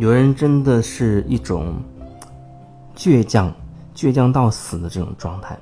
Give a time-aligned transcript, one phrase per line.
[0.00, 1.74] 有人真的是一种
[2.96, 3.52] 倔强、
[3.94, 5.54] 倔强到死的这种状态。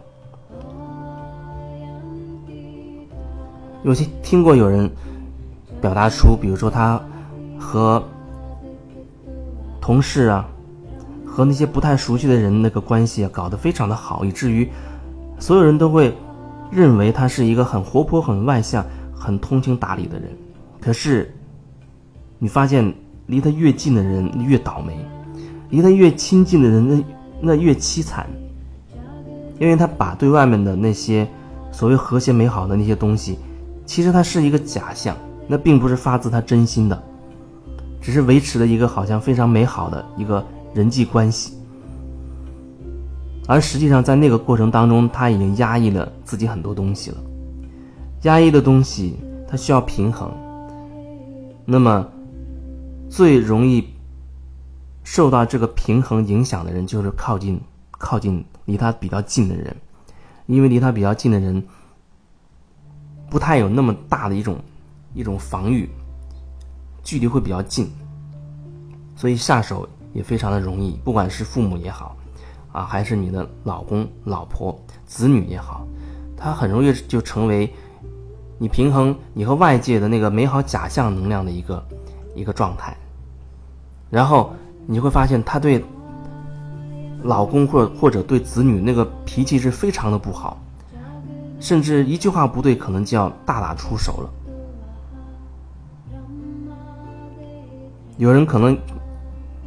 [3.83, 4.89] 有些听过有人
[5.81, 7.03] 表达出，比如说他
[7.59, 8.01] 和
[9.81, 10.49] 同事啊，
[11.27, 14.71] 和那些不太熟悉的人那个关系啊，搞得非常的好，以至于
[15.41, 16.17] 所有人都会
[16.71, 20.31] 认为他是一个很活泼、很外向、很通情达理的人。
[20.81, 21.35] 可是
[22.39, 22.95] 你发现，
[23.29, 24.99] 离他越近的人越倒霉，
[25.71, 27.05] 离他越亲近的人那
[27.41, 28.27] 那越凄惨，
[29.61, 31.29] 因为他把对外面的那些
[31.71, 33.39] 所谓和谐美好的那些东西。
[33.87, 37.03] 其实它是一个假象，那并不是发自他真心的，
[38.03, 41.55] 只是维持了一个好像非常美好的一个人际关系，
[43.47, 47.17] 而实际上在那个过程当中，他已经压抑了自己很多东西了。
[48.23, 49.17] 压抑的东西，
[49.49, 50.31] 它需要平衡。
[51.65, 52.07] 那么，
[53.09, 53.89] 最容易
[55.03, 57.61] 受到这个平衡影响的人，就是靠近、
[57.93, 59.77] 靠近离他比较近的人，
[60.47, 61.63] 因为离他比较近的人。
[63.31, 64.57] 不太有那么大的一种
[65.13, 65.87] 一种防御，
[67.03, 67.91] 距离会比较近，
[69.15, 70.99] 所以下手也非常的容易。
[71.05, 72.17] 不管是父母也好，
[72.73, 75.87] 啊，还是你的老公、老婆、子女也好，
[76.39, 77.71] 他很容易就成为
[78.57, 81.87] 你平衡你和外界的那个美好假象能量的一个
[82.39, 82.97] 一个状态。
[84.11, 84.53] 然后
[84.87, 85.85] 你会发现，他对
[87.23, 90.57] 老公或或者对子女那个脾气是非常的不好。
[91.61, 94.31] 甚至一句话不对，可能就要大打出手了。
[98.17, 98.79] 有人可能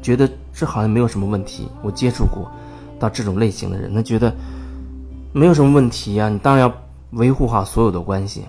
[0.01, 2.49] 觉得这好像没有什么问题，我接触过
[2.97, 4.33] 到这种类型的人，他觉得
[5.33, 6.29] 没有什么问题呀。
[6.29, 6.73] 你当然要
[7.11, 8.45] 维护好所有的关系，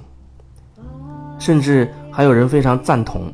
[1.41, 3.33] 甚至还有人非常赞同，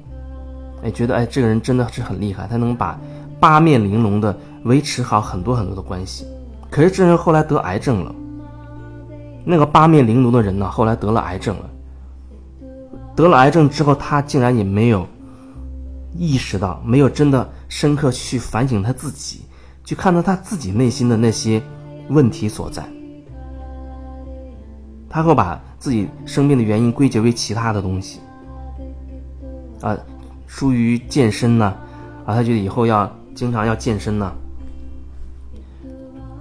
[0.82, 2.98] 哎，觉得哎这个人真的是很厉害，他能把
[3.40, 6.26] 八面玲珑的维持好很多很多的关系。
[6.70, 8.14] 可是这人后来得癌症了。
[9.44, 11.70] 那个八面玲珑的人呢，后来得了癌症了。
[13.16, 15.06] 得了癌症之后，他竟然也没有
[16.14, 19.40] 意识到，没有真的深刻去反省他自己，
[19.84, 21.62] 去看到他自己内心的那些
[22.10, 22.84] 问题所在。
[25.08, 28.20] 他会把自己生病的原因归结为其他的东西，
[29.80, 29.96] 啊，
[30.48, 31.66] 疏于健身呢，
[32.26, 34.32] 啊，他觉得以后要经常要健身呢，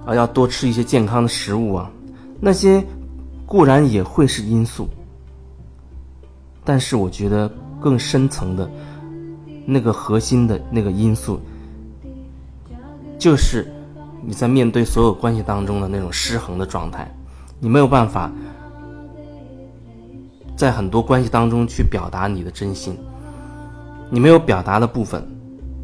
[0.04, 1.88] 啊，要多吃一些健康的食物啊，
[2.40, 2.84] 那些。
[3.50, 4.86] 固然也会是因素，
[6.66, 8.70] 但是我觉得更深层的
[9.64, 11.40] 那个核心的那个因素，
[13.18, 13.66] 就是
[14.22, 17.10] 你在面对所有关系当中的那种失衡的状态，
[17.58, 18.30] 你没有办法
[20.54, 22.94] 在很多关系当中去表达你的真心，
[24.10, 25.26] 你没有表达的部分，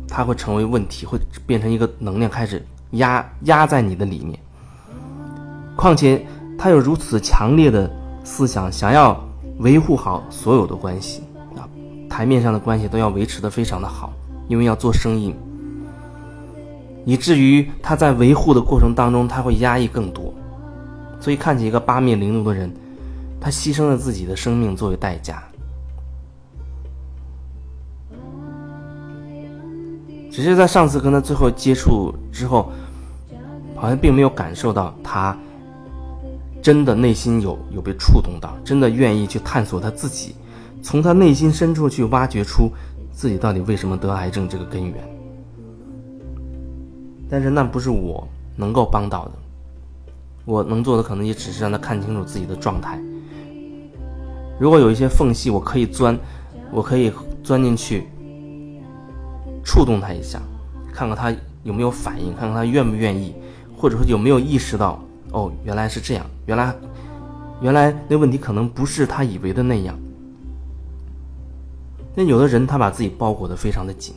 [0.09, 4.39] 它会成为问题，会变成一个能量开始压压在你的里面，
[5.77, 6.25] 况且。
[6.57, 7.91] 他有如此强烈的
[8.23, 9.21] 思想，想要
[9.59, 11.21] 维护好所有的关系
[11.57, 11.67] 啊，
[12.09, 14.13] 台面上的关系都要维持的非常的好，
[14.47, 15.35] 因为要做生意，
[17.05, 20.33] 以至于他在维护的过程当中，他会压抑更多，
[21.21, 22.73] 所以看起一个八面玲珑的人，
[23.41, 25.43] 他牺牲了自己的生命作为代价，
[30.35, 32.73] 只是在上次跟他最后接触之后，
[33.77, 35.37] 好像并没有感受到他。
[36.61, 40.35] 真的内心有有被触动到，真的愿意去探索他自己，
[40.83, 42.69] 从他内心深处去挖掘出
[43.13, 44.95] 自己到底为什么得癌症这个根源。
[47.31, 49.33] 但是那不是我能够帮到的，
[50.45, 53.01] 我能做的可能也只是让他看清楚自己的状态。
[54.59, 56.19] 如果有一些缝隙，我可以钻，
[56.73, 57.13] 我可以
[57.45, 58.09] 钻进去，
[59.65, 60.41] 触动他一下，
[60.93, 63.35] 看看他有没有反应，看看他愿不愿意，
[63.77, 65.03] 或者说有没有意识到。
[65.33, 66.25] 哦，原来是这样。
[66.47, 66.73] 原来，
[67.61, 69.99] 原来那问题可能不是他以为的那样。
[72.15, 74.15] 那有的人他把自己包裹的非常的紧，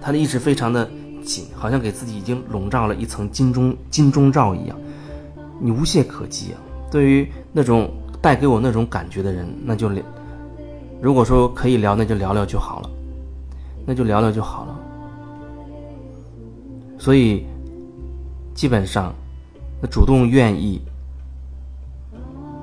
[0.00, 0.88] 他的意识非常的
[1.22, 4.78] 紧，好像给自己已经笼罩了一层金钟金钟罩一样，
[5.60, 6.56] 你无懈可击啊。
[6.90, 7.90] 对于那种
[8.22, 10.02] 带给我那种感觉的人，那就聊。
[11.02, 12.90] 如果说可以聊，那就聊聊就好了，
[13.88, 14.80] 那就聊聊就好了。
[16.98, 17.46] 所以，
[18.54, 19.10] 基本上。
[19.80, 20.82] 那主动愿意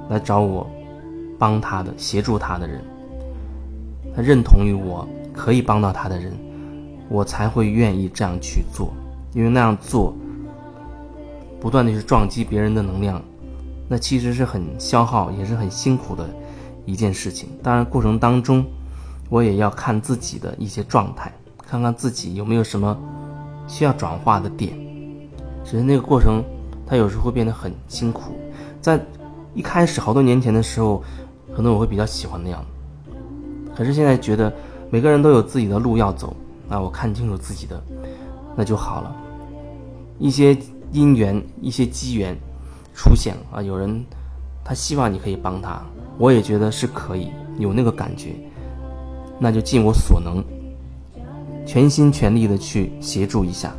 [0.10, 0.70] 来找我
[1.40, 2.84] 帮他的、协助他的人，
[4.14, 6.38] 他认同于我可以帮到他的人，
[7.08, 8.92] 我才会愿意这样去做。
[9.32, 10.14] 因为那样做，
[11.58, 13.22] 不断的去撞击别人的能量，
[13.88, 16.30] 那其实是很消耗，也是很辛苦的
[16.86, 17.48] 一件事情。
[17.64, 18.66] 当然，过程当中
[19.30, 21.32] 我也要看自己的一些状态，
[21.68, 22.98] 看看自己有没有什么
[23.68, 24.78] 需要转化的点。
[25.64, 26.44] 只是那个过程，
[26.86, 28.34] 它有时候会变得很辛苦。
[28.80, 29.04] 在
[29.54, 31.04] 一开始好多年前的时候，
[31.56, 32.64] 可能我会比较喜欢那样。
[33.76, 34.54] 可是现在觉得
[34.90, 36.36] 每个人都有自己的路要走，
[36.70, 37.82] 那我看清楚自己的，
[38.56, 39.16] 那就好了。
[40.20, 40.56] 一些
[40.92, 42.38] 因缘、一些机缘
[42.94, 44.06] 出现啊，有人
[44.64, 45.82] 他希望你可以帮他，
[46.18, 48.36] 我也觉得是可以有那个感觉，
[49.40, 50.44] 那就尽我所能，
[51.66, 53.74] 全心全力的去协助一下，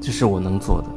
[0.00, 0.88] 这是我能做的。